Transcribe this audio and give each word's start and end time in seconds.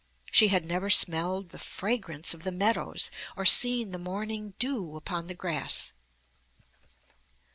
She 0.31 0.47
had 0.47 0.65
never 0.65 0.89
smelled 0.89 1.49
the 1.49 1.59
fragrance 1.59 2.33
of 2.33 2.41
the 2.41 2.51
meadows, 2.51 3.11
or 3.37 3.45
seen 3.45 3.91
the 3.91 3.99
morning 3.99 4.55
dew 4.57 4.95
upon 4.95 5.27
the 5.27 5.35
grass. 5.35 5.93